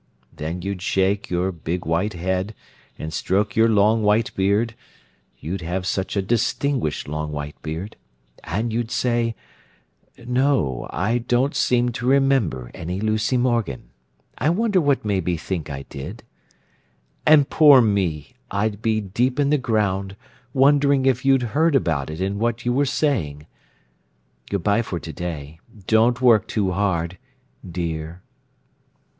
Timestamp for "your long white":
3.55-4.33